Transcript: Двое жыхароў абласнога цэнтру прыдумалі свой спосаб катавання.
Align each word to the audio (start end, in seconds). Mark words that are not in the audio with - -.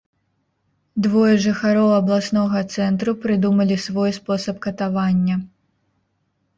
Двое 1.05 1.33
жыхароў 1.43 1.89
абласнога 1.99 2.59
цэнтру 2.79 3.11
прыдумалі 3.29 3.75
свой 3.87 4.11
спосаб 4.19 4.55
катавання. 4.69 5.35